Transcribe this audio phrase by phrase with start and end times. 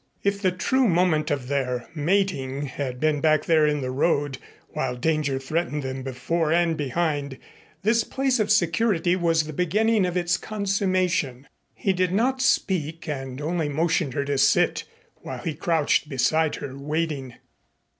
[0.23, 4.39] If the true moment of their mating had been back there in the road
[4.69, 7.37] while danger threatened them before and behind,
[7.83, 11.47] this place of security was the beginning of its consummation.
[11.75, 14.85] He did not speak and only motioned her to sit
[15.17, 17.35] while he crouched beside her, waiting.